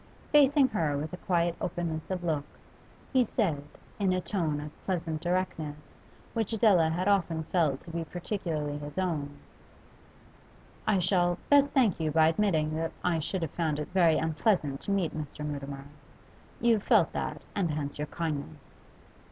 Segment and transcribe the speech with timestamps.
[0.31, 2.45] Facing her with a quiet openness of look,
[3.13, 3.63] he said,
[3.99, 5.99] in a tone of pleasant directness
[6.33, 9.37] which Adela had often felt to be peculiarly his own
[10.87, 14.81] 'I shall best thank you by admitting that I should have found it very unpleasant
[14.81, 15.45] to meet Mr.
[15.45, 15.85] Mutimer.
[16.59, 18.71] You felt that, and hence your kindness.